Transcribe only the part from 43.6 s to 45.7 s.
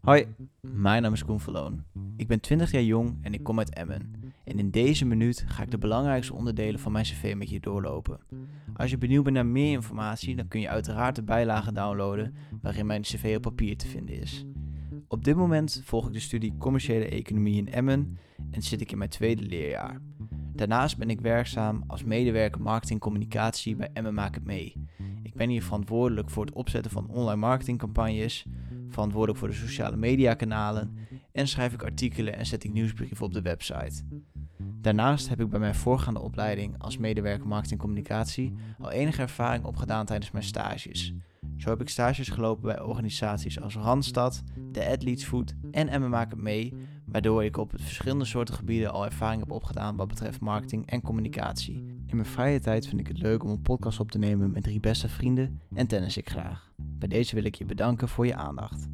als Randstad, de Athletes Food